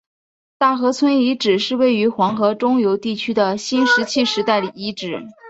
[0.57, 5.27] 大河村遗址是位于黄河中游地区的新石器时代遗址。